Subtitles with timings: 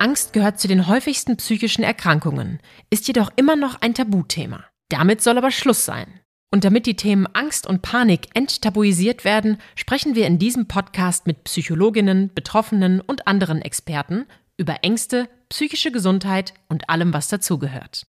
[0.00, 4.64] Angst gehört zu den häufigsten psychischen Erkrankungen, ist jedoch immer noch ein Tabuthema.
[4.88, 6.20] Damit soll aber Schluss sein.
[6.50, 11.44] Und damit die Themen Angst und Panik enttabuisiert werden, sprechen wir in diesem Podcast mit
[11.44, 14.24] Psychologinnen, Betroffenen und anderen Experten
[14.56, 18.04] über Ängste, psychische Gesundheit und allem, was dazugehört.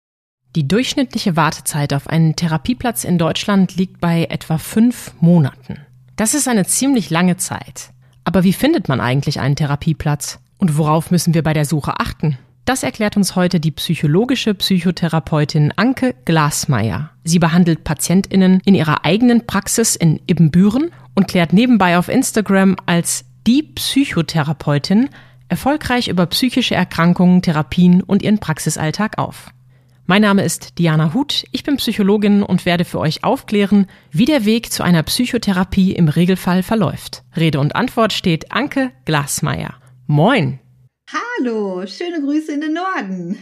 [0.55, 5.85] Die durchschnittliche Wartezeit auf einen Therapieplatz in Deutschland liegt bei etwa fünf Monaten.
[6.15, 7.89] Das ist eine ziemlich lange Zeit.
[8.23, 10.39] Aber wie findet man eigentlich einen Therapieplatz?
[10.57, 12.37] Und worauf müssen wir bei der Suche achten?
[12.65, 17.11] Das erklärt uns heute die psychologische Psychotherapeutin Anke Glasmeier.
[17.23, 23.25] Sie behandelt PatientInnen in ihrer eigenen Praxis in Ibbenbüren und klärt nebenbei auf Instagram als
[23.45, 25.09] die Psychotherapeutin
[25.47, 29.51] erfolgreich über psychische Erkrankungen, Therapien und ihren Praxisalltag auf.
[30.07, 34.45] Mein Name ist Diana Huth, ich bin Psychologin und werde für euch aufklären, wie der
[34.45, 37.23] Weg zu einer Psychotherapie im Regelfall verläuft.
[37.35, 39.75] Rede und Antwort steht Anke Glasmeier.
[40.07, 40.59] Moin!
[41.39, 43.39] Hallo, schöne Grüße in den Norden.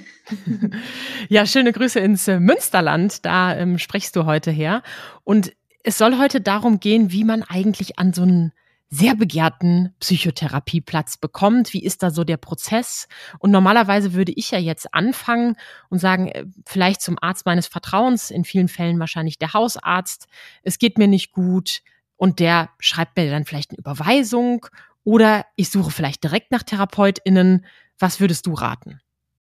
[1.29, 4.81] ja, schöne Grüße ins äh, Münsterland, da ähm, sprichst du heute her.
[5.25, 5.53] Und
[5.83, 8.53] es soll heute darum gehen, wie man eigentlich an so einen
[8.89, 11.73] sehr begehrten Psychotherapieplatz bekommt.
[11.73, 13.09] Wie ist da so der Prozess?
[13.39, 15.57] Und normalerweise würde ich ja jetzt anfangen
[15.89, 20.27] und sagen, äh, vielleicht zum Arzt meines Vertrauens, in vielen Fällen wahrscheinlich der Hausarzt.
[20.61, 21.81] Es geht mir nicht gut
[22.15, 24.67] und der schreibt mir dann vielleicht eine Überweisung
[25.03, 27.65] oder ich suche vielleicht direkt nach TherapeutInnen.
[27.99, 28.99] Was würdest du raten?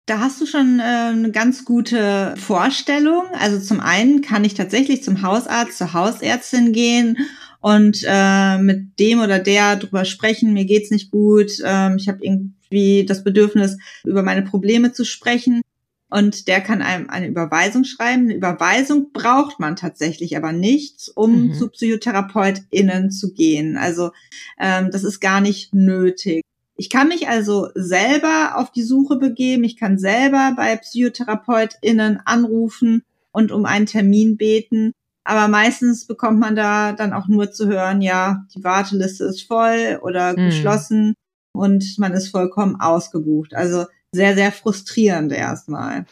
[0.07, 3.23] Da hast du schon äh, eine ganz gute Vorstellung.
[3.39, 7.17] Also zum einen kann ich tatsächlich zum Hausarzt, zur Hausärztin gehen
[7.59, 12.19] und äh, mit dem oder der drüber sprechen, mir geht's nicht gut, ähm, ich habe
[12.21, 15.61] irgendwie das Bedürfnis, über meine Probleme zu sprechen
[16.09, 18.23] und der kann einem eine Überweisung schreiben.
[18.23, 21.53] Eine Überweisung braucht man tatsächlich aber nicht, um mhm.
[21.53, 23.77] zu PsychotherapeutInnen zu gehen.
[23.77, 24.11] Also
[24.59, 26.43] ähm, das ist gar nicht nötig.
[26.77, 29.63] Ich kann mich also selber auf die Suche begeben.
[29.63, 34.91] Ich kann selber bei PsychotherapeutInnen anrufen und um einen Termin beten.
[35.23, 39.99] Aber meistens bekommt man da dann auch nur zu hören, ja, die Warteliste ist voll
[40.03, 40.45] oder mhm.
[40.45, 41.15] geschlossen
[41.51, 43.55] und man ist vollkommen ausgebucht.
[43.55, 46.05] Also sehr, sehr frustrierend erstmal.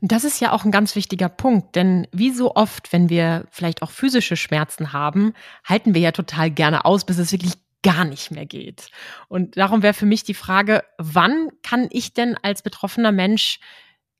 [0.00, 3.82] Das ist ja auch ein ganz wichtiger Punkt, denn wie so oft, wenn wir vielleicht
[3.82, 5.34] auch physische Schmerzen haben,
[5.64, 7.52] halten wir ja total gerne aus, bis es wirklich
[7.82, 8.88] gar nicht mehr geht.
[9.28, 13.60] Und darum wäre für mich die Frage, wann kann ich denn als betroffener Mensch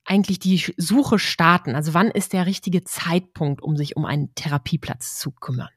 [0.05, 1.75] eigentlich die Suche starten?
[1.75, 5.69] Also wann ist der richtige Zeitpunkt, um sich um einen Therapieplatz zu kümmern?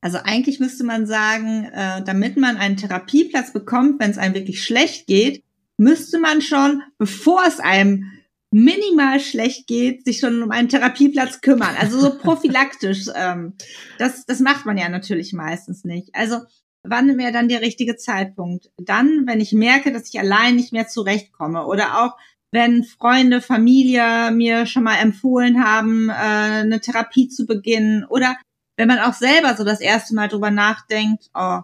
[0.00, 4.62] Also eigentlich müsste man sagen, äh, damit man einen Therapieplatz bekommt, wenn es einem wirklich
[4.62, 5.42] schlecht geht,
[5.78, 8.10] müsste man schon, bevor es einem
[8.50, 11.74] minimal schlecht geht, sich schon um einen Therapieplatz kümmern.
[11.78, 13.06] Also so prophylaktisch.
[13.14, 13.54] ähm,
[13.98, 16.14] das, das macht man ja natürlich meistens nicht.
[16.14, 16.38] Also
[16.84, 18.70] wann wäre dann der richtige Zeitpunkt?
[18.76, 22.16] Dann, wenn ich merke, dass ich allein nicht mehr zurechtkomme oder auch
[22.52, 28.36] wenn Freunde, Familie mir schon mal empfohlen haben, äh, eine Therapie zu beginnen oder
[28.76, 31.60] wenn man auch selber so das erste Mal drüber nachdenkt, oh,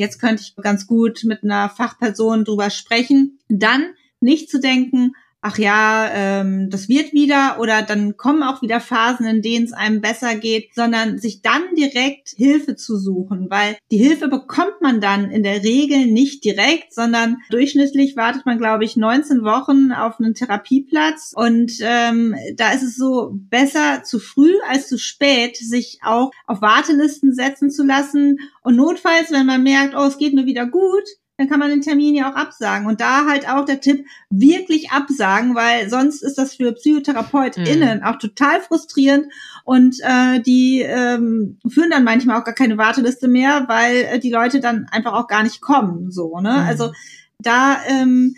[0.00, 5.58] jetzt könnte ich ganz gut mit einer Fachperson drüber sprechen, dann nicht zu denken, ach
[5.58, 10.00] ja, ähm, das wird wieder oder dann kommen auch wieder Phasen, in denen es einem
[10.00, 15.30] besser geht, sondern sich dann direkt Hilfe zu suchen, weil die Hilfe bekommt man dann
[15.30, 20.34] in der Regel nicht direkt, sondern durchschnittlich wartet man, glaube ich, 19 Wochen auf einen
[20.34, 21.32] Therapieplatz.
[21.34, 26.60] Und ähm, da ist es so besser zu früh als zu spät, sich auch auf
[26.60, 28.38] Wartelisten setzen zu lassen.
[28.62, 31.04] Und notfalls, wenn man merkt, oh, es geht mir wieder gut,
[31.40, 32.86] dann kann man den Termin ja auch absagen.
[32.86, 38.04] Und da halt auch der Tipp, wirklich absagen, weil sonst ist das für PsychotherapeutInnen mhm.
[38.04, 39.32] auch total frustrierend
[39.64, 44.30] und äh, die ähm, führen dann manchmal auch gar keine Warteliste mehr, weil äh, die
[44.30, 46.10] Leute dann einfach auch gar nicht kommen.
[46.10, 46.52] So, ne?
[46.52, 46.68] Mhm.
[46.68, 46.92] Also
[47.38, 48.36] da ähm,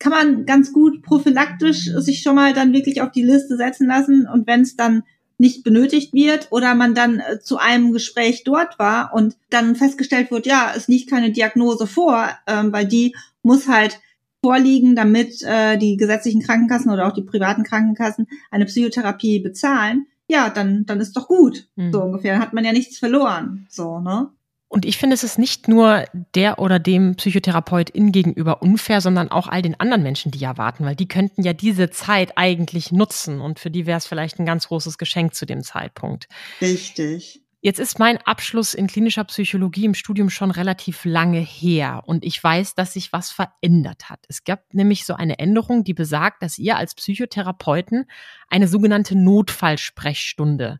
[0.00, 4.26] kann man ganz gut prophylaktisch sich schon mal dann wirklich auf die Liste setzen lassen
[4.26, 5.04] und wenn es dann
[5.40, 10.30] nicht benötigt wird oder man dann äh, zu einem Gespräch dort war und dann festgestellt
[10.30, 14.00] wird, ja, es liegt keine Diagnose vor, ähm, weil die muss halt
[14.44, 20.50] vorliegen, damit äh, die gesetzlichen Krankenkassen oder auch die privaten Krankenkassen eine Psychotherapie bezahlen, ja,
[20.50, 21.92] dann, dann ist doch gut, mhm.
[21.92, 22.34] so ungefähr.
[22.34, 24.28] Dann hat man ja nichts verloren, so, ne?
[24.72, 26.04] Und ich finde, es ist nicht nur
[26.36, 30.84] der oder dem Psychotherapeutin gegenüber unfair, sondern auch all den anderen Menschen, die ja warten,
[30.84, 34.46] weil die könnten ja diese Zeit eigentlich nutzen und für die wäre es vielleicht ein
[34.46, 36.28] ganz großes Geschenk zu dem Zeitpunkt.
[36.60, 37.42] Richtig.
[37.60, 42.42] Jetzt ist mein Abschluss in klinischer Psychologie im Studium schon relativ lange her und ich
[42.42, 44.20] weiß, dass sich was verändert hat.
[44.28, 48.08] Es gab nämlich so eine Änderung, die besagt, dass ihr als Psychotherapeuten
[48.48, 50.78] eine sogenannte Notfallsprechstunde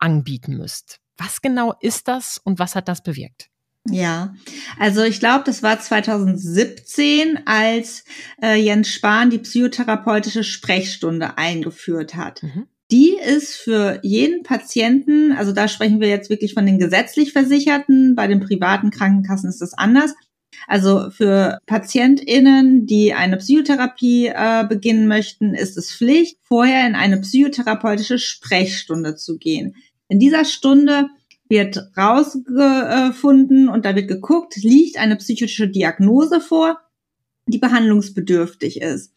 [0.00, 0.98] anbieten müsst.
[1.16, 3.50] Was genau ist das und was hat das bewirkt?
[3.90, 4.34] Ja,
[4.78, 8.04] also ich glaube, das war 2017, als
[8.42, 12.42] äh, Jens Spahn die psychotherapeutische Sprechstunde eingeführt hat.
[12.42, 12.66] Mhm.
[12.90, 18.14] Die ist für jeden Patienten, also da sprechen wir jetzt wirklich von den gesetzlich Versicherten,
[18.14, 20.14] bei den privaten Krankenkassen ist das anders.
[20.66, 27.20] Also für PatientInnen, die eine Psychotherapie äh, beginnen möchten, ist es Pflicht, vorher in eine
[27.20, 29.74] psychotherapeutische Sprechstunde zu gehen.
[30.08, 31.08] In dieser Stunde
[31.48, 36.80] wird rausgefunden und da wird geguckt, liegt eine psychische Diagnose vor,
[37.46, 39.12] die behandlungsbedürftig ist.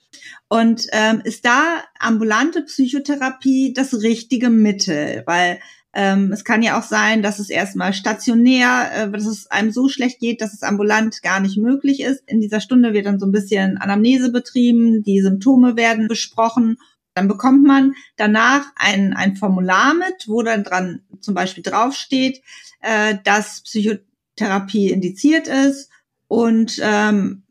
[0.50, 5.24] Und ähm, ist da ambulante Psychotherapie das richtige Mittel?
[5.26, 5.60] Weil
[5.94, 9.90] ähm, es kann ja auch sein, dass es erstmal stationär, äh, dass es einem so
[9.90, 12.24] schlecht geht, dass es ambulant gar nicht möglich ist.
[12.28, 16.78] In dieser Stunde wird dann so ein bisschen Anamnese betrieben, die Symptome werden besprochen
[17.18, 22.42] dann bekommt man danach ein, ein Formular mit, wo dann dran zum Beispiel draufsteht,
[22.82, 25.90] äh, dass Psychotherapie indiziert ist
[26.28, 27.44] und ähm,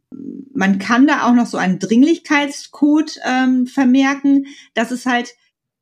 [0.55, 5.35] man kann da auch noch so einen Dringlichkeitscode ähm, vermerken, dass es halt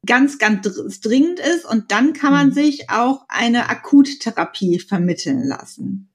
[0.06, 2.52] ganz, ganz dringend ist und dann kann man mhm.
[2.52, 6.10] sich auch eine Akuttherapie vermitteln lassen.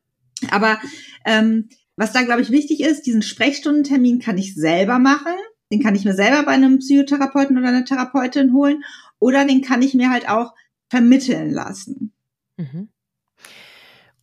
[0.52, 0.80] Aber
[1.26, 5.34] ähm, was da, glaube ich, wichtig ist, diesen Sprechstundentermin kann ich selber machen.
[5.72, 8.84] Den kann ich mir selber bei einem Psychotherapeuten oder einer Therapeutin holen
[9.20, 10.54] oder den kann ich mir halt auch
[10.90, 12.14] vermitteln lassen.
[12.58, 12.90] Mhm.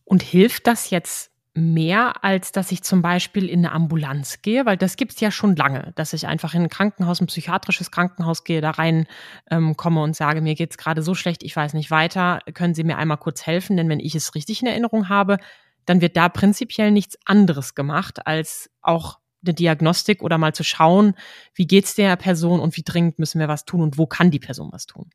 [0.03, 4.65] Und hilft das jetzt mehr, als dass ich zum Beispiel in eine Ambulanz gehe?
[4.65, 7.91] Weil das gibt es ja schon lange, dass ich einfach in ein Krankenhaus, ein psychiatrisches
[7.91, 9.07] Krankenhaus gehe, da rein
[9.49, 12.75] ähm, komme und sage, mir geht es gerade so schlecht, ich weiß nicht weiter, können
[12.75, 13.75] Sie mir einmal kurz helfen?
[13.75, 15.37] Denn wenn ich es richtig in Erinnerung habe,
[15.85, 21.13] dann wird da prinzipiell nichts anderes gemacht, als auch eine Diagnostik oder mal zu schauen,
[21.53, 24.39] wie geht's der Person und wie dringend müssen wir was tun und wo kann die
[24.39, 25.09] Person was tun?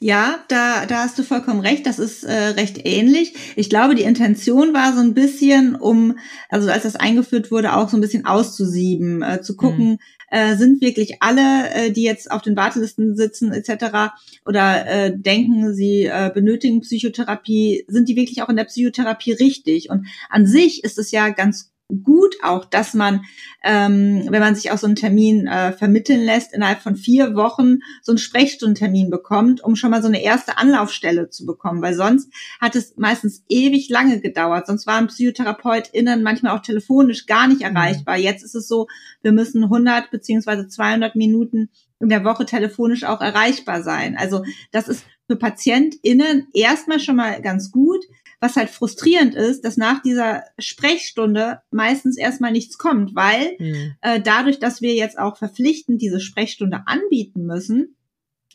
[0.00, 1.86] Ja, da, da hast du vollkommen recht.
[1.86, 3.34] Das ist äh, recht ähnlich.
[3.56, 6.18] Ich glaube, die Intention war so ein bisschen, um,
[6.48, 9.98] also als das eingeführt wurde, auch so ein bisschen auszusieben, äh, zu gucken, mhm.
[10.30, 14.12] äh, sind wirklich alle, äh, die jetzt auf den Wartelisten sitzen etc.
[14.46, 19.90] oder äh, denken, sie äh, benötigen Psychotherapie, sind die wirklich auch in der Psychotherapie richtig?
[19.90, 21.71] Und an sich ist es ja ganz
[22.02, 23.24] gut auch, dass man,
[23.62, 27.78] ähm, wenn man sich auch so einen Termin äh, vermitteln lässt, innerhalb von vier Wochen
[28.02, 32.32] so einen Sprechstundentermin bekommt, um schon mal so eine erste Anlaufstelle zu bekommen, weil sonst
[32.60, 34.66] hat es meistens ewig lange gedauert.
[34.66, 37.76] Sonst waren PsychotherapeutInnen manchmal auch telefonisch gar nicht mhm.
[37.76, 38.16] erreichbar.
[38.16, 38.88] Jetzt ist es so,
[39.22, 44.16] wir müssen 100 beziehungsweise 200 Minuten in der Woche telefonisch auch erreichbar sein.
[44.16, 48.04] Also das ist für PatientInnen erstmal schon mal ganz gut.
[48.42, 53.94] Was halt frustrierend ist, dass nach dieser Sprechstunde meistens erstmal nichts kommt, weil mhm.
[54.00, 57.94] äh, dadurch, dass wir jetzt auch verpflichtend diese Sprechstunde anbieten müssen,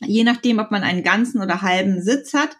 [0.04, 2.50] je nachdem, ob man einen ganzen oder halben Sitz hat,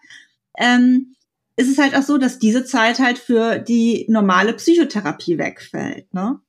[0.57, 1.15] ähm,
[1.55, 6.11] ist es halt auch so, dass diese Zeit halt für die normale Psychotherapie wegfällt.
[6.13, 6.39] Ne?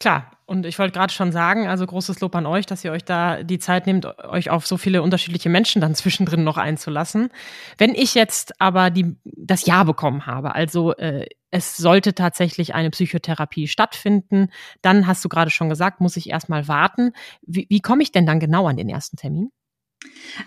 [0.00, 3.04] Klar, und ich wollte gerade schon sagen, also großes Lob an euch, dass ihr euch
[3.04, 7.30] da die Zeit nehmt, euch auf so viele unterschiedliche Menschen dann zwischendrin noch einzulassen.
[7.78, 12.90] Wenn ich jetzt aber die, das Ja bekommen habe, also äh, es sollte tatsächlich eine
[12.90, 14.50] Psychotherapie stattfinden,
[14.82, 17.12] dann hast du gerade schon gesagt, muss ich erstmal warten.
[17.42, 19.50] Wie, wie komme ich denn dann genau an den ersten Termin?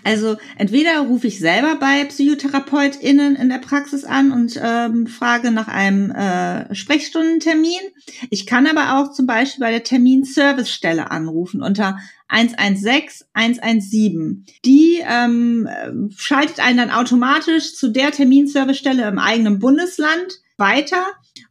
[0.03, 5.67] Also entweder rufe ich selber bei PsychotherapeutInnen in der Praxis an und ähm, frage nach
[5.67, 7.79] einem äh, Sprechstundentermin.
[8.29, 14.45] Ich kann aber auch zum Beispiel bei der Terminservicestelle anrufen unter 116 117.
[14.65, 15.67] Die ähm,
[16.15, 21.03] schaltet einen dann automatisch zu der Terminservicestelle im eigenen Bundesland weiter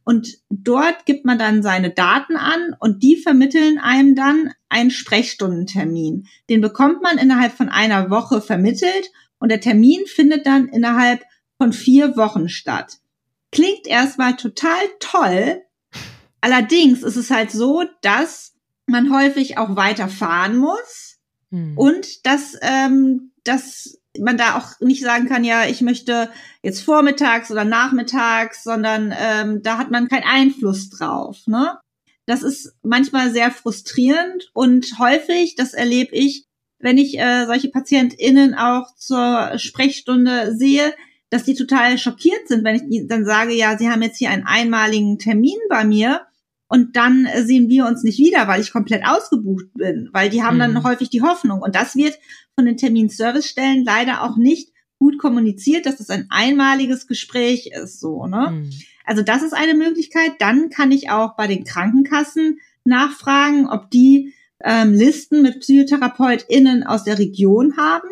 [0.09, 6.25] und dort gibt man dann seine Daten an und die vermitteln einem dann einen Sprechstundentermin.
[6.49, 11.21] Den bekommt man innerhalb von einer Woche vermittelt und der Termin findet dann innerhalb
[11.59, 12.97] von vier Wochen statt.
[13.51, 15.61] Klingt erstmal total toll.
[16.41, 18.55] Allerdings ist es halt so, dass
[18.87, 21.19] man häufig auch weiterfahren muss
[21.51, 21.77] hm.
[21.77, 26.29] und dass, ähm, dass man da auch nicht sagen kann, ja, ich möchte
[26.63, 31.37] jetzt vormittags oder nachmittags, sondern ähm, da hat man keinen Einfluss drauf.
[31.45, 31.77] Ne?
[32.25, 36.45] Das ist manchmal sehr frustrierend und häufig, das erlebe ich,
[36.79, 40.93] wenn ich äh, solche PatientInnen auch zur Sprechstunde sehe,
[41.29, 44.47] dass die total schockiert sind, wenn ich dann sage, ja, sie haben jetzt hier einen
[44.47, 46.25] einmaligen Termin bei mir
[46.69, 50.55] und dann sehen wir uns nicht wieder, weil ich komplett ausgebucht bin, weil die haben
[50.55, 50.59] mhm.
[50.59, 52.17] dann häufig die Hoffnung und das wird
[52.55, 58.25] von den Terminservicestellen leider auch nicht gut kommuniziert, dass es ein einmaliges Gespräch ist, so,
[58.27, 58.51] ne?
[58.51, 58.69] Mhm.
[59.05, 60.33] Also das ist eine Möglichkeit.
[60.37, 67.05] Dann kann ich auch bei den Krankenkassen nachfragen, ob die ähm, Listen mit PsychotherapeutInnen aus
[67.05, 68.07] der Region haben.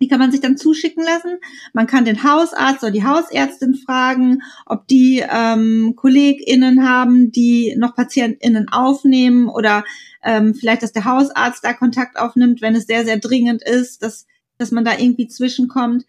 [0.00, 1.38] Die kann man sich dann zuschicken lassen.
[1.72, 7.94] Man kann den Hausarzt oder die Hausärztin fragen, ob die ähm, KollegInnen haben, die noch
[7.94, 9.84] PatientInnen aufnehmen oder
[10.22, 14.26] ähm, vielleicht, dass der Hausarzt da Kontakt aufnimmt, wenn es sehr, sehr dringend ist, dass,
[14.58, 16.04] dass man da irgendwie zwischenkommt.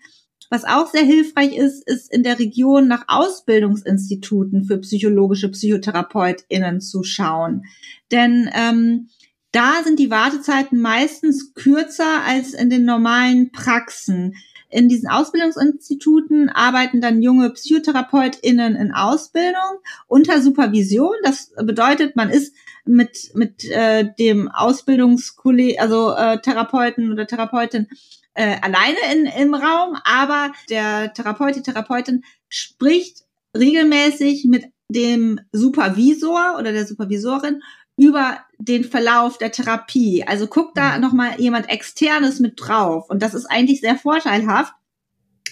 [0.49, 7.03] Was auch sehr hilfreich ist, ist in der Region nach Ausbildungsinstituten für psychologische PsychotherapeutInnen zu
[7.03, 7.63] schauen.
[8.11, 9.09] Denn ähm,
[9.57, 14.35] da sind die Wartezeiten meistens kürzer als in den normalen Praxen.
[14.69, 21.15] In diesen Ausbildungsinstituten arbeiten dann junge PsychotherapeutInnen in Ausbildung unter Supervision.
[21.23, 22.53] Das bedeutet, man ist
[22.85, 27.87] mit, mit äh, dem Ausbildungskolleg, also äh, Therapeuten oder Therapeutin
[28.35, 33.23] äh, alleine in, im Raum, aber der Therapeut, die Therapeutin spricht
[33.57, 37.63] regelmäßig mit dem Supervisor oder der Supervisorin
[37.97, 40.23] über den Verlauf der Therapie.
[40.25, 41.01] Also guckt da mhm.
[41.01, 43.09] nochmal jemand externes mit drauf.
[43.09, 44.73] Und das ist eigentlich sehr vorteilhaft.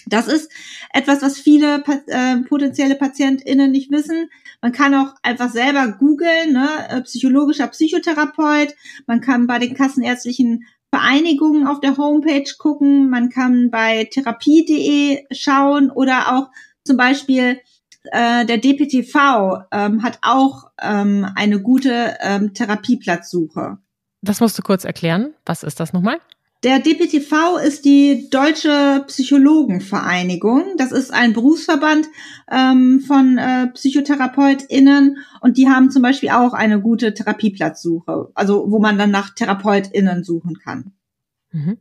[0.08, 0.50] Das ist
[0.92, 4.30] etwas, was viele äh, potenzielle PatientInnen nicht wissen.
[4.62, 6.68] Man kann auch einfach selber googeln, ne?
[6.88, 8.74] Äh, psychologischer Psychotherapeut.
[9.08, 13.10] Man kann bei den kassenärztlichen Vereinigungen auf der Homepage gucken.
[13.10, 16.50] Man kann bei therapie.de schauen oder auch
[16.84, 17.60] zum Beispiel
[18.12, 23.78] äh, der DPTV ähm, hat auch ähm, eine gute ähm, Therapieplatzsuche.
[24.22, 25.34] Das musst du kurz erklären.
[25.44, 26.18] Was ist das nochmal?
[26.62, 30.76] Der DPTV ist die Deutsche Psychologenvereinigung.
[30.78, 32.08] Das ist ein Berufsverband
[32.50, 38.78] ähm, von äh, PsychotherapeutInnen und die haben zum Beispiel auch eine gute Therapieplatzsuche, also wo
[38.78, 40.92] man dann nach TherapeutInnen suchen kann.
[41.52, 41.78] Mhm.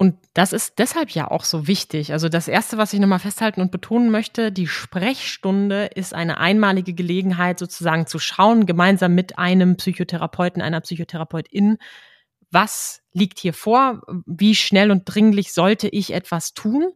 [0.00, 2.12] Und das ist deshalb ja auch so wichtig.
[2.12, 6.94] Also das Erste, was ich nochmal festhalten und betonen möchte, die Sprechstunde ist eine einmalige
[6.94, 11.78] Gelegenheit, sozusagen zu schauen, gemeinsam mit einem Psychotherapeuten, einer Psychotherapeutin,
[12.52, 16.92] was liegt hier vor, wie schnell und dringlich sollte ich etwas tun.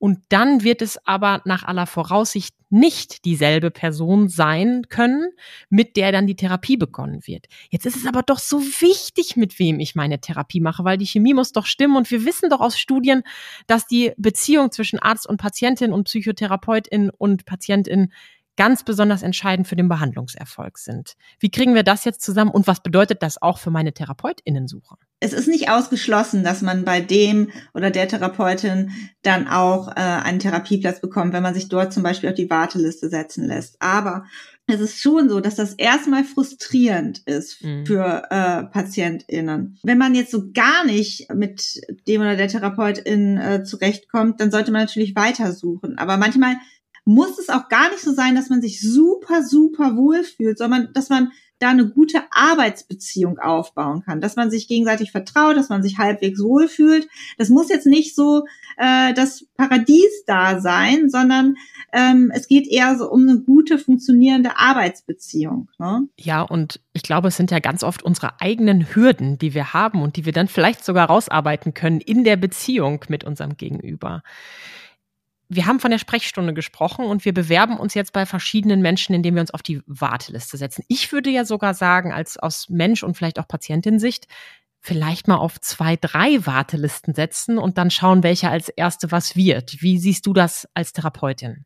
[0.00, 5.28] Und dann wird es aber nach aller Voraussicht nicht dieselbe Person sein können,
[5.68, 7.48] mit der dann die Therapie begonnen wird.
[7.68, 11.06] Jetzt ist es aber doch so wichtig, mit wem ich meine Therapie mache, weil die
[11.06, 11.96] Chemie muss doch stimmen.
[11.98, 13.24] Und wir wissen doch aus Studien,
[13.66, 18.10] dass die Beziehung zwischen Arzt und Patientin und Psychotherapeutin und Patientin
[18.56, 21.12] ganz besonders entscheidend für den Behandlungserfolg sind.
[21.40, 24.96] Wie kriegen wir das jetzt zusammen und was bedeutet das auch für meine Therapeutinnensuche?
[25.20, 28.90] Es ist nicht ausgeschlossen, dass man bei dem oder der Therapeutin
[29.22, 33.10] dann auch äh, einen Therapieplatz bekommt, wenn man sich dort zum Beispiel auf die Warteliste
[33.10, 33.76] setzen lässt.
[33.80, 34.24] Aber
[34.66, 37.84] es ist schon so, dass das erstmal frustrierend ist mhm.
[37.84, 39.78] für äh, PatientInnen.
[39.82, 44.72] Wenn man jetzt so gar nicht mit dem oder der Therapeutin äh, zurechtkommt, dann sollte
[44.72, 45.98] man natürlich weitersuchen.
[45.98, 46.56] Aber manchmal
[47.04, 50.92] muss es auch gar nicht so sein, dass man sich super, super wohl fühlt, sondern
[50.94, 55.82] dass man da eine gute Arbeitsbeziehung aufbauen kann, dass man sich gegenseitig vertraut, dass man
[55.82, 57.06] sich halbwegs wohlfühlt.
[57.38, 58.44] Das muss jetzt nicht so
[58.78, 61.56] äh, das Paradies da sein, sondern
[61.92, 65.68] ähm, es geht eher so um eine gute, funktionierende Arbeitsbeziehung.
[65.78, 66.08] Ne?
[66.18, 70.02] Ja, und ich glaube, es sind ja ganz oft unsere eigenen Hürden, die wir haben
[70.02, 74.22] und die wir dann vielleicht sogar rausarbeiten können in der Beziehung mit unserem Gegenüber
[75.52, 79.34] wir haben von der Sprechstunde gesprochen und wir bewerben uns jetzt bei verschiedenen Menschen, indem
[79.34, 80.84] wir uns auf die Warteliste setzen.
[80.86, 84.28] Ich würde ja sogar sagen, als aus Mensch und vielleicht auch Patientin-Sicht,
[84.78, 89.82] vielleicht mal auf zwei, drei Wartelisten setzen und dann schauen, welcher als erste was wird.
[89.82, 91.64] Wie siehst du das als Therapeutin?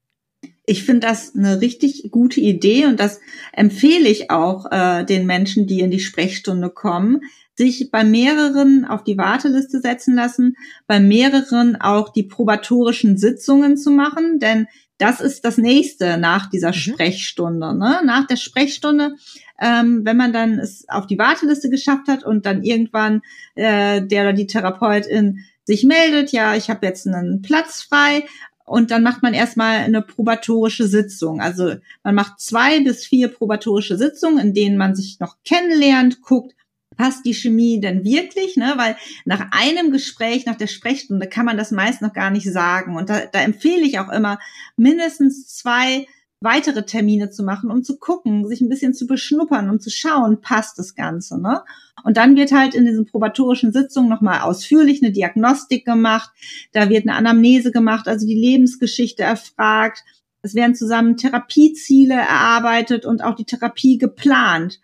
[0.64, 3.20] Ich finde das eine richtig gute Idee und das
[3.52, 7.20] empfehle ich auch äh, den Menschen, die in die Sprechstunde kommen,
[7.56, 10.56] sich bei mehreren auf die Warteliste setzen lassen,
[10.86, 14.66] bei mehreren auch die probatorischen Sitzungen zu machen, denn
[14.98, 16.74] das ist das nächste nach dieser mhm.
[16.74, 17.76] Sprechstunde.
[17.76, 18.00] Ne?
[18.04, 19.16] Nach der Sprechstunde,
[19.60, 23.22] ähm, wenn man dann es auf die Warteliste geschafft hat und dann irgendwann
[23.54, 28.24] äh, der oder die Therapeutin sich meldet, ja, ich habe jetzt einen Platz frei,
[28.66, 31.40] und dann macht man erstmal eine probatorische Sitzung.
[31.40, 36.54] Also man macht zwei bis vier probatorische Sitzungen, in denen man sich noch kennenlernt, guckt,
[36.96, 38.56] passt die Chemie denn wirklich?
[38.56, 38.74] Ne?
[38.76, 42.96] Weil nach einem Gespräch, nach der Sprechstunde kann man das meist noch gar nicht sagen.
[42.96, 44.38] Und da, da empfehle ich auch immer,
[44.76, 46.06] mindestens zwei
[46.40, 50.40] weitere Termine zu machen, um zu gucken, sich ein bisschen zu beschnuppern, um zu schauen,
[50.40, 51.40] passt das Ganze.
[51.40, 51.62] Ne?
[52.04, 56.30] Und dann wird halt in diesen probatorischen Sitzungen nochmal ausführlich eine Diagnostik gemacht,
[56.72, 60.04] da wird eine Anamnese gemacht, also die Lebensgeschichte erfragt,
[60.42, 64.78] es werden zusammen Therapieziele erarbeitet und auch die Therapie geplant.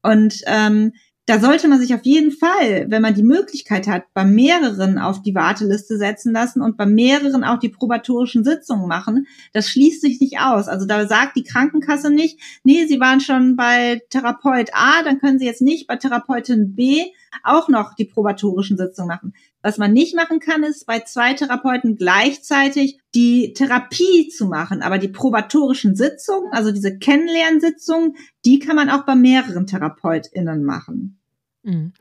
[0.00, 0.92] Und ähm,
[1.26, 5.22] da sollte man sich auf jeden Fall, wenn man die Möglichkeit hat, bei mehreren auf
[5.22, 9.26] die Warteliste setzen lassen und bei mehreren auch die probatorischen Sitzungen machen.
[9.52, 10.66] Das schließt sich nicht aus.
[10.66, 15.38] Also da sagt die Krankenkasse nicht, nee, Sie waren schon bei Therapeut A, dann können
[15.38, 17.04] Sie jetzt nicht bei Therapeutin B
[17.44, 19.34] auch noch die probatorischen Sitzungen machen.
[19.62, 24.82] Was man nicht machen kann, ist bei zwei Therapeuten gleichzeitig die Therapie zu machen.
[24.82, 31.18] Aber die probatorischen Sitzungen, also diese Kennenlernsitzungen, die kann man auch bei mehreren TherapeutInnen machen.
[31.64, 31.92] Mhm.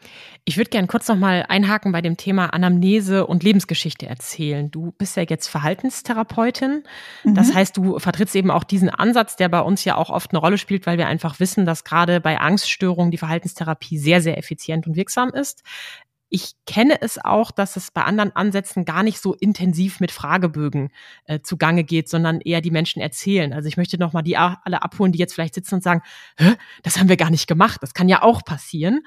[0.44, 4.72] Ich würde gerne kurz noch mal einhaken bei dem Thema Anamnese und Lebensgeschichte erzählen.
[4.72, 6.84] Du bist ja jetzt Verhaltenstherapeutin.
[7.24, 7.36] Mhm.
[7.36, 10.40] Das heißt, du vertrittst eben auch diesen Ansatz, der bei uns ja auch oft eine
[10.40, 14.88] Rolle spielt, weil wir einfach wissen, dass gerade bei Angststörungen die Verhaltenstherapie sehr, sehr effizient
[14.88, 15.64] und wirksam ist.
[16.34, 20.90] Ich kenne es auch, dass es bei anderen Ansätzen gar nicht so intensiv mit Fragebögen
[21.26, 23.52] äh, zugange geht, sondern eher die Menschen erzählen.
[23.52, 26.02] Also ich möchte noch mal die alle abholen, die jetzt vielleicht sitzen und sagen,
[26.38, 27.84] Hä, das haben wir gar nicht gemacht.
[27.84, 29.02] Das kann ja auch passieren.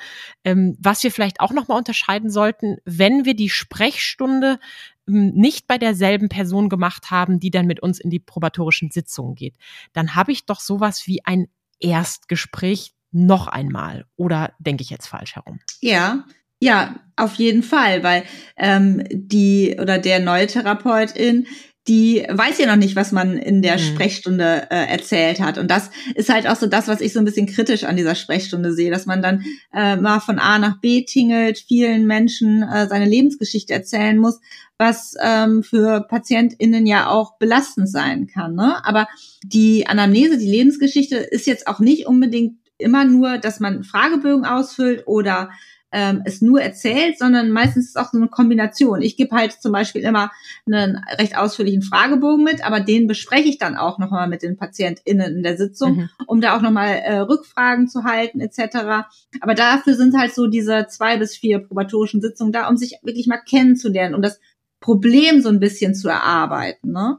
[0.45, 4.61] Ähm, was wir vielleicht auch noch mal unterscheiden sollten, wenn wir die Sprechstunde
[5.09, 9.35] ähm, nicht bei derselben Person gemacht haben, die dann mit uns in die probatorischen Sitzungen
[9.35, 9.57] geht,
[9.95, 11.49] dann habe ich doch sowas wie ein
[11.81, 14.05] Erstgespräch noch einmal.
[14.17, 15.61] Oder denke ich jetzt falsch herum?
[15.81, 16.25] Ja,
[16.61, 18.25] ja, auf jeden Fall, weil
[18.57, 21.47] ähm, die oder der neue Therapeutin,
[21.87, 23.81] die weiß ja noch nicht, was man in der mhm.
[23.81, 25.59] Sprechstunde äh, erzählt hat.
[25.59, 28.15] Und das ist halt auch so das, was ich so ein bisschen kritisch an dieser
[28.15, 32.89] Sprechstunde sehe, dass man dann äh, mal von A nach B tingelt, vielen Menschen äh,
[32.89, 34.41] seine Lebensgeschichte erzählen muss,
[34.79, 38.55] was ähm, für PatientInnen ja auch belastend sein kann.
[38.55, 38.83] Ne?
[38.87, 39.07] Aber
[39.45, 45.07] die Anamnese, die Lebensgeschichte ist jetzt auch nicht unbedingt immer nur, dass man Fragebögen ausfüllt
[45.07, 45.51] oder
[45.95, 49.01] ähm, es nur erzählt, sondern meistens ist es auch so eine Kombination.
[49.01, 50.33] Ich gebe halt zum Beispiel immer
[50.67, 55.37] einen recht ausführlichen Fragebogen mit, aber den bespreche ich dann auch nochmal mit den PatientInnen
[55.37, 56.11] in der Sitzung, mhm.
[56.27, 59.07] um da auch nochmal äh, Rückfragen zu halten etc.
[59.41, 63.29] Aber dafür sind halt so diese zwei bis vier probatorischen Sitzungen da, um sich wirklich
[63.29, 64.41] mal kennenzulernen, um das
[64.81, 66.91] Problem so ein bisschen zu erarbeiten.
[66.91, 67.19] Ne?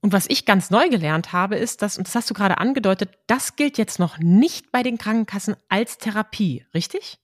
[0.00, 3.10] Und was ich ganz neu gelernt habe, ist, dass, und das hast du gerade angedeutet,
[3.26, 7.18] das gilt jetzt noch nicht bei den Krankenkassen als Therapie, richtig?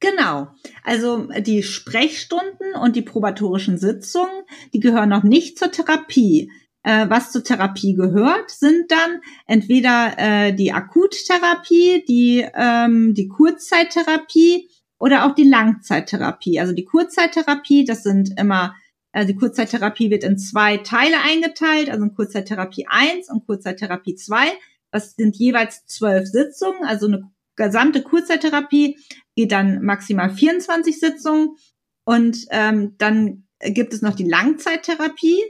[0.00, 0.48] Genau.
[0.84, 4.42] Also die Sprechstunden und die probatorischen Sitzungen,
[4.74, 6.50] die gehören noch nicht zur Therapie.
[6.82, 14.68] Äh, was zur Therapie gehört, sind dann entweder äh, die Akuttherapie, die, ähm, die Kurzzeittherapie
[14.98, 16.60] oder auch die Langzeittherapie.
[16.60, 18.74] Also die Kurzzeittherapie, das sind immer
[19.16, 24.52] also die Kurzzeittherapie wird in zwei Teile eingeteilt, also in Kurzzeittherapie 1 und Kurzzeittherapie 2.
[24.90, 28.98] Das sind jeweils zwölf Sitzungen, also eine gesamte Kurzzeittherapie
[29.34, 31.56] geht dann maximal 24 Sitzungen.
[32.04, 35.42] Und ähm, dann gibt es noch die Langzeittherapie,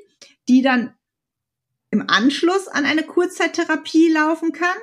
[0.48, 0.94] die dann
[1.90, 4.76] im Anschluss an eine Kurzzeittherapie laufen kann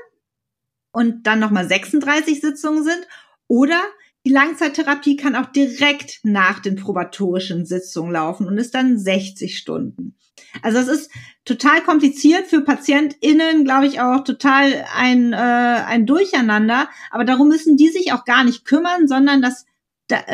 [0.92, 3.08] und dann nochmal 36 Sitzungen sind.
[3.48, 3.82] Oder
[4.26, 10.16] die Langzeittherapie kann auch direkt nach den probatorischen Sitzungen laufen und ist dann 60 Stunden.
[10.62, 11.12] Also es ist
[11.46, 16.90] total kompliziert für PatientInnen, glaube ich, auch total ein, äh, ein Durcheinander.
[17.12, 19.66] Aber darum müssen die sich auch gar nicht kümmern, sondern das,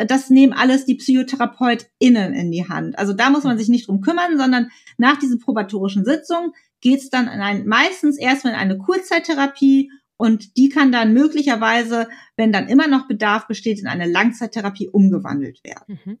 [0.06, 2.98] das nehmen alles die PsychotherapeutInnen in die Hand.
[2.98, 7.26] Also da muss man sich nicht drum kümmern, sondern nach diesen probatorischen Sitzungen geht's dann
[7.26, 12.06] in ein, meistens erstmal in eine Kurzzeittherapie und die kann dann möglicherweise,
[12.36, 15.98] wenn dann immer noch Bedarf besteht, in eine Langzeittherapie umgewandelt werden.
[16.04, 16.18] Mhm.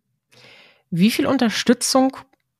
[0.90, 2.16] Wie viel Unterstützung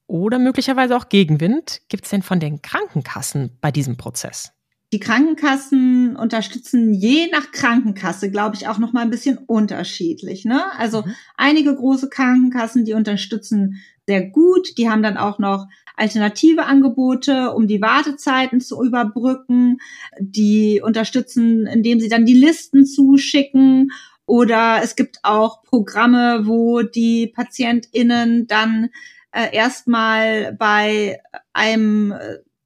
[0.06, 4.52] oder möglicherweise auch Gegenwind gibt es denn von den Krankenkassen bei diesem Prozess?
[4.92, 10.44] Die Krankenkassen unterstützen je nach Krankenkasse, glaube ich, auch noch mal ein bisschen unterschiedlich.
[10.44, 10.62] Ne?
[10.76, 11.14] Also mhm.
[11.38, 14.76] einige große Krankenkassen, die unterstützen sehr gut.
[14.76, 19.78] Die haben dann auch noch alternative Angebote, um die Wartezeiten zu überbrücken.
[20.18, 23.92] Die unterstützen, indem sie dann die Listen zuschicken.
[24.26, 28.90] Oder es gibt auch Programme, wo die PatientInnen dann
[29.30, 31.20] äh, erstmal bei
[31.52, 32.12] einem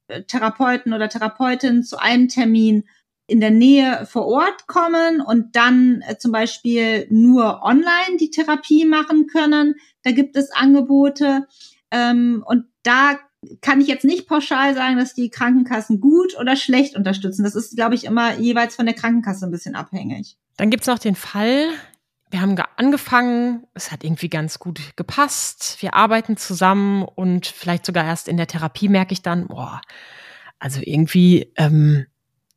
[0.09, 2.85] äh, Therapeuten oder Therapeutin zu einem Termin
[3.27, 8.87] in der Nähe vor Ort kommen und dann äh, zum Beispiel nur online die Therapie
[8.87, 9.75] machen können.
[10.05, 11.47] Da gibt es Angebote.
[11.91, 13.19] Ähm, und da
[13.61, 17.45] kann ich jetzt nicht pauschal sagen, dass die Krankenkassen gut oder schlecht unterstützen.
[17.45, 20.37] Das ist, glaube ich, immer jeweils von der Krankenkasse ein bisschen abhängig.
[20.57, 21.71] Dann gibt's noch den Fall,
[22.35, 28.05] wir haben angefangen, es hat irgendwie ganz gut gepasst, wir arbeiten zusammen und vielleicht sogar
[28.05, 29.81] erst in der Therapie merke ich dann, boah,
[30.59, 32.07] Also irgendwie, ähm,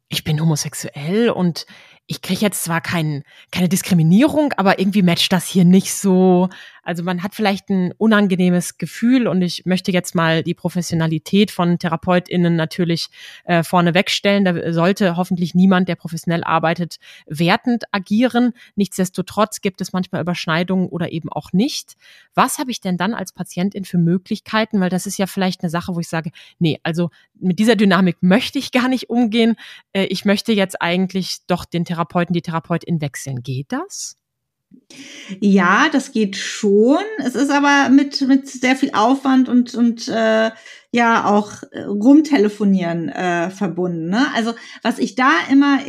[0.10, 1.68] ich bin homosexuell und
[2.08, 6.50] ich kriege jetzt zwar kein, keine Diskriminierung, aber irgendwie matcht das hier nicht so.
[6.88, 11.80] Also man hat vielleicht ein unangenehmes Gefühl und ich möchte jetzt mal die Professionalität von
[11.80, 13.10] TherapeutInnen natürlich
[13.44, 14.46] äh, vorne wegstellen.
[14.46, 16.96] Da sollte hoffentlich niemand, der professionell arbeitet,
[17.26, 18.54] wertend agieren.
[18.78, 21.98] Nichtsdestotrotz gibt es manchmal Überschneidungen oder eben auch nicht.
[22.36, 24.80] Was habe ich denn dann als Patientin für Möglichkeiten?
[24.80, 28.16] Weil das ist ja vielleicht eine Sache, wo ich sage, nee, also mit dieser Dynamik
[28.22, 29.58] möchte ich gar nicht umgehen.
[29.92, 33.44] Äh, ich möchte jetzt eigentlich doch den Therapeuten, die Therapeutin wechseln.
[33.44, 34.18] Geht das?
[35.40, 37.04] Ja, das geht schon.
[37.20, 40.52] Es ist aber mit, mit sehr viel Aufwand und, und äh,
[40.92, 44.10] ja auch äh, rumtelefonieren äh, verbunden.
[44.10, 44.26] Ne?
[44.34, 44.54] Also
[44.84, 45.80] was ich da immer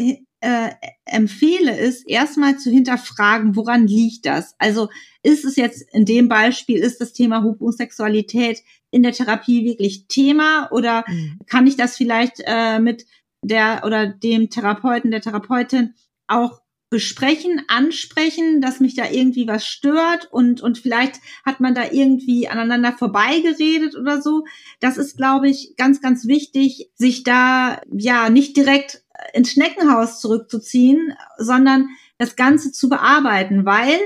[0.41, 0.71] äh,
[1.05, 4.55] empfehle, ist erstmal zu hinterfragen, woran liegt das?
[4.59, 4.89] Also
[5.23, 10.69] ist es jetzt in dem Beispiel, ist das Thema Homosexualität in der Therapie wirklich Thema
[10.73, 11.39] oder mhm.
[11.47, 13.07] kann ich das vielleicht äh, mit
[13.43, 15.95] der oder dem Therapeuten, der Therapeutin
[16.27, 21.91] auch besprechen, ansprechen, dass mich da irgendwie was stört und, und vielleicht hat man da
[21.91, 24.45] irgendwie aneinander vorbeigeredet oder so.
[24.81, 29.03] Das ist, glaube ich, ganz, ganz wichtig, sich da ja nicht direkt
[29.35, 33.99] ins Schneckenhaus zurückzuziehen, sondern das Ganze zu bearbeiten, weil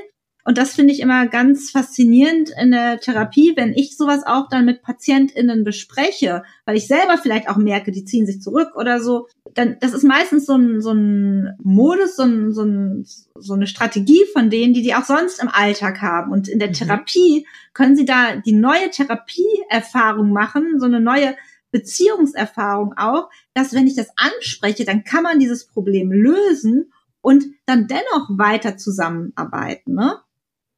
[0.45, 4.65] und das finde ich immer ganz faszinierend in der Therapie, wenn ich sowas auch dann
[4.65, 9.29] mit PatientInnen bespreche, weil ich selber vielleicht auch merke, die ziehen sich zurück oder so.
[9.55, 13.07] Dann, das ist meistens so ein, so ein Modus, so, ein, so, ein,
[13.39, 16.33] so eine Strategie von denen, die die auch sonst im Alltag haben.
[16.33, 16.75] Und in der mhm.
[16.75, 21.37] Therapie können sie da die neue Therapieerfahrung machen, so eine neue
[21.71, 27.87] Beziehungserfahrung auch, dass wenn ich das anspreche, dann kann man dieses Problem lösen und dann
[27.87, 29.95] dennoch weiter zusammenarbeiten.
[29.95, 30.19] Ne?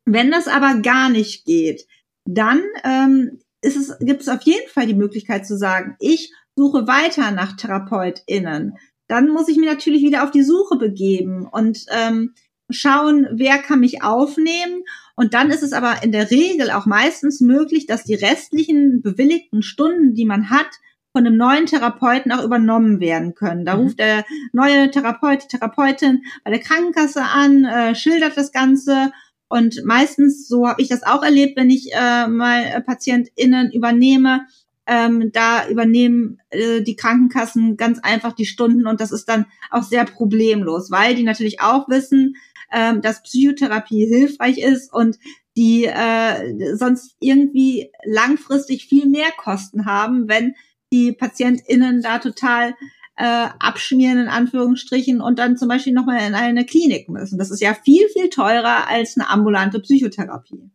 [0.05, 1.87] Wenn das aber gar nicht geht,
[2.27, 6.87] dann ähm, ist es, gibt es auf jeden Fall die Möglichkeit zu sagen, ich suche
[6.87, 8.77] weiter nach TherapeutInnen.
[9.09, 12.35] Dann muss ich mir natürlich wieder auf die Suche begeben und ähm,
[12.71, 14.85] schauen, wer kann mich aufnehmen.
[15.17, 19.63] Und dann ist es aber in der Regel auch meistens möglich, dass die restlichen bewilligten
[19.63, 20.69] Stunden, die man hat,
[21.17, 23.65] von einem neuen Therapeuten auch übernommen werden können.
[23.65, 23.83] Da mhm.
[23.83, 29.13] ruft der neue Therapeut, Therapeutin bei der Krankenkasse an, äh, schildert das Ganze
[29.49, 34.47] und meistens, so habe ich das auch erlebt, wenn ich äh, mal äh, PatientInnen übernehme,
[34.87, 39.83] ähm, da übernehmen äh, die Krankenkassen ganz einfach die Stunden und das ist dann auch
[39.83, 42.37] sehr problemlos, weil die natürlich auch wissen,
[42.73, 45.19] ähm, dass Psychotherapie hilfreich ist und
[45.57, 50.55] die äh, sonst irgendwie langfristig viel mehr Kosten haben, wenn
[50.93, 52.75] die PatientInnen da total
[53.17, 57.39] äh, abschmieren in Anführungsstrichen und dann zum Beispiel nochmal in eine Klinik müssen.
[57.39, 60.71] Das ist ja viel, viel teurer als eine ambulante Psychotherapie.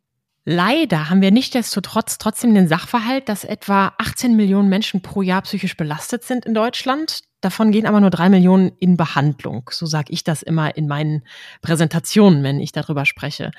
[0.46, 5.78] Leider haben wir nichtdestotrotz trotzdem den Sachverhalt, dass etwa 18 Millionen Menschen pro Jahr psychisch
[5.78, 7.22] belastet sind in Deutschland.
[7.42, 9.70] Davon gehen aber nur drei Millionen in Behandlung.
[9.72, 11.24] So sage ich das immer in meinen
[11.62, 13.52] Präsentationen, wenn ich darüber spreche.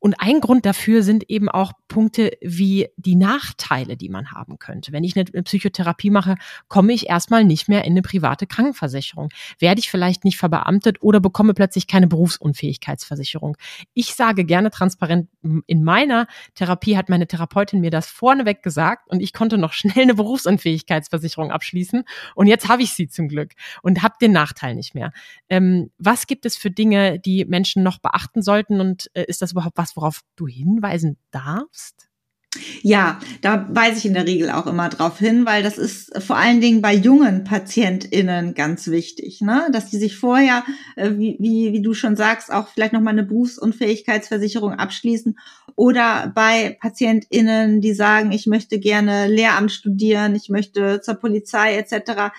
[0.00, 4.92] Und ein Grund dafür sind eben auch Punkte wie die Nachteile, die man haben könnte.
[4.92, 6.36] Wenn ich eine Psychotherapie mache,
[6.68, 9.28] komme ich erstmal nicht mehr in eine private Krankenversicherung.
[9.58, 13.56] Werde ich vielleicht nicht verbeamtet oder bekomme plötzlich keine Berufsunfähigkeitsversicherung.
[13.92, 15.28] Ich sage gerne transparent,
[15.66, 20.04] in meiner Therapie hat meine Therapeutin mir das vorneweg gesagt und ich konnte noch schnell
[20.04, 22.04] eine Berufsunfähigkeitsversicherung abschließen.
[22.34, 25.12] Und jetzt habe ich sie zum Glück und habe den Nachteil nicht mehr.
[25.50, 29.52] Ähm, was gibt es für Dinge, die Menschen noch beachten sollten und äh, ist das
[29.52, 32.08] überhaupt was, was, worauf du hinweisen darfst?
[32.82, 36.34] Ja, da weise ich in der Regel auch immer drauf hin, weil das ist vor
[36.34, 39.68] allen Dingen bei jungen PatientInnen ganz wichtig, ne?
[39.70, 40.64] dass die sich vorher,
[40.96, 45.38] äh, wie, wie, wie du schon sagst, auch vielleicht nochmal eine Berufsunfähigkeitsversicherung abschließen
[45.76, 52.32] oder bei PatientInnen, die sagen, ich möchte gerne Lehramt studieren, ich möchte zur Polizei etc.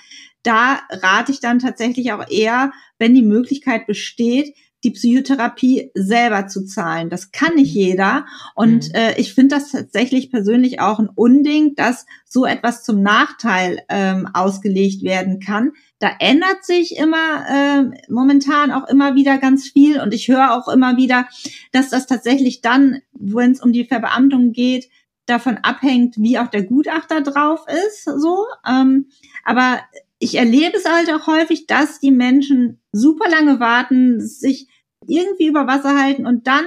[0.43, 4.53] Da rate ich dann tatsächlich auch eher, wenn die Möglichkeit besteht,
[4.83, 7.09] die Psychotherapie selber zu zahlen.
[7.09, 7.81] Das kann nicht mhm.
[7.81, 8.25] jeder.
[8.55, 8.95] Und mhm.
[8.95, 14.27] äh, ich finde das tatsächlich persönlich auch ein Unding, dass so etwas zum Nachteil ähm,
[14.33, 15.71] ausgelegt werden kann.
[15.99, 19.99] Da ändert sich immer äh, momentan auch immer wieder ganz viel.
[20.01, 21.27] Und ich höre auch immer wieder,
[21.71, 24.89] dass das tatsächlich dann, wenn es um die Verbeamtung geht,
[25.27, 28.05] davon abhängt, wie auch der Gutachter drauf ist.
[28.05, 29.07] So, ähm,
[29.45, 29.79] aber
[30.21, 34.69] ich erlebe es halt auch häufig, dass die Menschen super lange warten, sich
[35.07, 36.65] irgendwie über Wasser halten und dann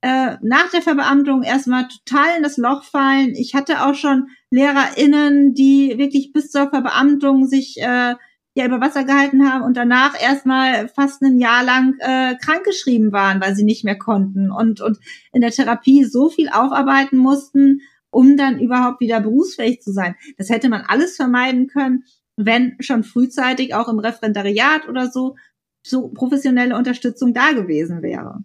[0.00, 3.34] äh, nach der Verbeamtung erstmal total in das Loch fallen.
[3.36, 8.16] Ich hatte auch schon LehrerInnen, die wirklich bis zur Verbeamtung sich äh,
[8.56, 13.40] ja über Wasser gehalten haben und danach erstmal fast ein Jahr lang äh, krankgeschrieben waren,
[13.40, 14.98] weil sie nicht mehr konnten und, und
[15.32, 17.80] in der Therapie so viel aufarbeiten mussten,
[18.10, 20.16] um dann überhaupt wieder berufsfähig zu sein.
[20.36, 22.02] Das hätte man alles vermeiden können,
[22.38, 25.36] wenn schon frühzeitig auch im Referendariat oder so
[25.82, 28.44] so professionelle Unterstützung da gewesen wäre.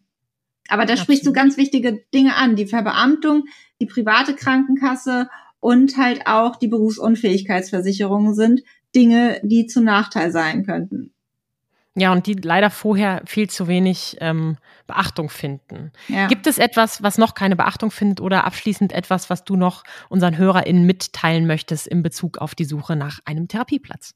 [0.69, 3.43] Aber da sprichst du ganz wichtige Dinge an, die Verbeamtung,
[3.81, 5.29] die private Krankenkasse
[5.59, 8.61] und halt auch die Berufsunfähigkeitsversicherung sind
[8.95, 11.13] Dinge, die zum Nachteil sein könnten.
[11.95, 15.91] Ja, und die leider vorher viel zu wenig ähm, Beachtung finden.
[16.07, 16.25] Ja.
[16.27, 20.37] Gibt es etwas, was noch keine Beachtung findet oder abschließend etwas, was du noch unseren
[20.37, 24.15] HörerInnen mitteilen möchtest in Bezug auf die Suche nach einem Therapieplatz?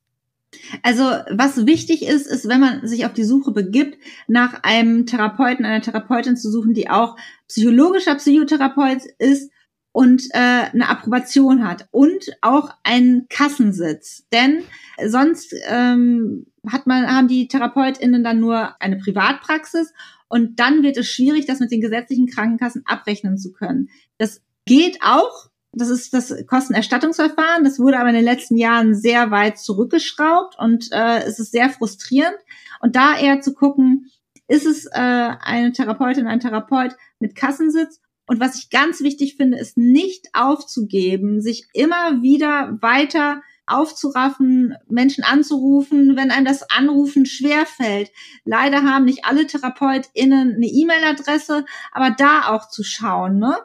[0.81, 5.65] Also was wichtig ist, ist, wenn man sich auf die Suche begibt, nach einem Therapeuten,
[5.65, 7.15] einer Therapeutin zu suchen, die auch
[7.47, 9.51] psychologischer Psychotherapeut ist
[9.97, 14.27] und äh, eine Approbation hat und auch einen Kassensitz.
[14.31, 14.61] Denn
[15.07, 19.91] sonst ähm, hat man, haben die TherapeutInnen dann nur eine Privatpraxis
[20.27, 23.89] und dann wird es schwierig, das mit den gesetzlichen Krankenkassen abrechnen zu können.
[24.19, 27.63] Das geht auch, das ist das Kostenerstattungsverfahren.
[27.63, 31.71] Das wurde aber in den letzten Jahren sehr weit zurückgeschraubt und äh, es ist sehr
[31.71, 32.37] frustrierend.
[32.81, 34.11] Und da eher zu gucken,
[34.47, 37.99] ist es äh, eine Therapeutin, ein Therapeut mit Kassensitz?
[38.27, 45.23] Und was ich ganz wichtig finde, ist nicht aufzugeben, sich immer wieder weiter aufzuraffen, Menschen
[45.23, 48.11] anzurufen, wenn einem das Anrufen schwerfällt.
[48.45, 53.57] Leider haben nicht alle TherapeutInnen eine E-Mail-Adresse, aber da auch zu schauen, ne?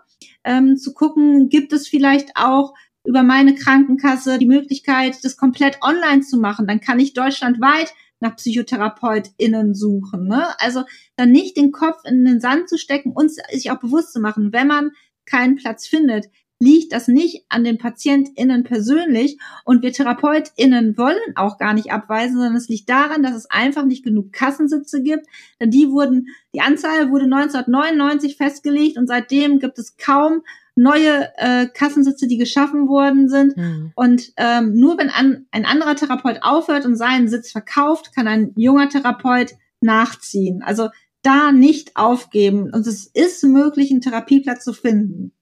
[0.44, 6.22] ähm, zu gucken, gibt es vielleicht auch über meine Krankenkasse die Möglichkeit, das komplett online
[6.22, 6.66] zu machen.
[6.66, 10.26] Dann kann ich deutschlandweit nach PsychotherapeutInnen suchen.
[10.26, 10.46] Ne?
[10.58, 10.84] Also
[11.16, 14.52] dann nicht den Kopf in den Sand zu stecken und sich auch bewusst zu machen,
[14.52, 14.92] wenn man
[15.26, 16.26] keinen Platz findet,
[16.58, 22.36] liegt das nicht an den PatientInnen persönlich und wir TherapeutInnen wollen auch gar nicht abweisen,
[22.36, 25.26] sondern es liegt daran, dass es einfach nicht genug Kassensitze gibt,
[25.60, 30.42] denn die wurden, die Anzahl wurde 1999 festgelegt und seitdem gibt es kaum
[30.76, 33.56] neue äh, Kassensitze, die geschaffen worden sind.
[33.56, 33.92] Mhm.
[33.94, 38.52] Und ähm, nur wenn an, ein anderer Therapeut aufhört und seinen Sitz verkauft, kann ein
[38.56, 40.62] junger Therapeut nachziehen.
[40.62, 40.88] Also
[41.22, 42.72] da nicht aufgeben.
[42.72, 45.32] Und es ist möglich, einen Therapieplatz zu finden.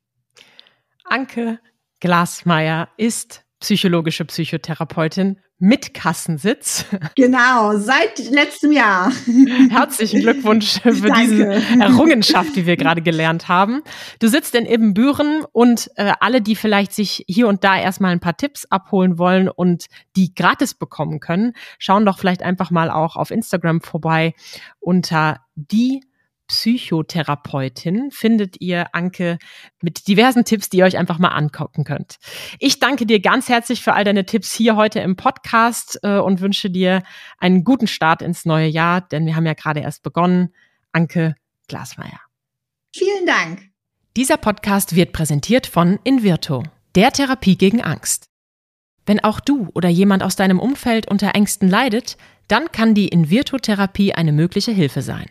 [1.05, 1.59] Anke
[2.01, 6.87] Glasmeier ist psychologische Psychotherapeutin mit Kassensitz.
[7.17, 9.13] Genau, seit letztem Jahr.
[9.69, 11.21] Herzlichen Glückwunsch für Danke.
[11.21, 13.83] diese Errungenschaft, die wir gerade gelernt haben.
[14.21, 18.21] Du sitzt in Ibbenbüren und äh, alle, die vielleicht sich hier und da erstmal ein
[18.21, 23.17] paar Tipps abholen wollen und die gratis bekommen können, schauen doch vielleicht einfach mal auch
[23.17, 24.35] auf Instagram vorbei
[24.79, 26.01] unter die
[26.51, 29.39] Psychotherapeutin findet ihr Anke
[29.81, 32.17] mit diversen Tipps, die ihr euch einfach mal angucken könnt.
[32.59, 36.41] Ich danke dir ganz herzlich für all deine Tipps hier heute im Podcast äh, und
[36.41, 37.05] wünsche dir
[37.39, 40.53] einen guten Start ins neue Jahr, denn wir haben ja gerade erst begonnen.
[40.91, 41.37] Anke
[41.69, 42.19] Glasmeier.
[42.93, 43.71] Vielen Dank.
[44.17, 46.65] Dieser Podcast wird präsentiert von Invirto,
[46.97, 48.27] der Therapie gegen Angst.
[49.07, 52.17] Wenn auch du oder jemand aus deinem Umfeld unter Ängsten leidet,
[52.49, 55.31] dann kann die Invirto-Therapie eine mögliche Hilfe sein.